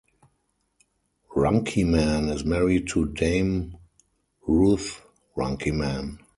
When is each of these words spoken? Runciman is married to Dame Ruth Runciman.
Runciman 1.35 2.29
is 2.29 2.43
married 2.43 2.87
to 2.87 3.13
Dame 3.13 3.77
Ruth 4.47 4.99
Runciman. 5.35 6.21